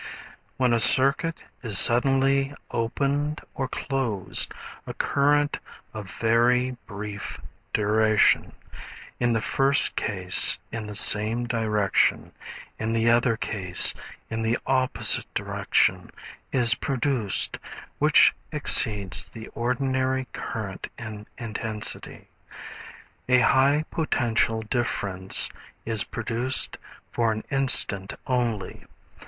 [0.57, 4.51] When a circuit is suddenly opened or closed
[4.87, 5.59] a current
[5.93, 7.39] of very brief
[7.71, 8.53] duration,
[9.19, 12.31] in the first case in the same direction,
[12.79, 13.93] in the other case
[14.27, 16.09] in the opposite direction,
[16.51, 17.59] is produced,
[17.99, 22.27] which exceeds the ordinary current in intensity.
[23.29, 25.47] A high potential difference
[25.85, 26.79] is produced
[27.11, 28.83] for an instant only.